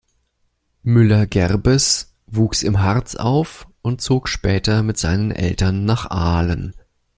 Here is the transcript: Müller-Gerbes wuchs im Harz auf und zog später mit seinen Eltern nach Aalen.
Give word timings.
Müller-Gerbes 0.81 2.15
wuchs 2.25 2.63
im 2.63 2.81
Harz 2.81 3.13
auf 3.15 3.67
und 3.83 4.01
zog 4.01 4.29
später 4.29 4.81
mit 4.81 4.97
seinen 4.97 5.29
Eltern 5.29 5.85
nach 5.85 6.09
Aalen. 6.09 6.73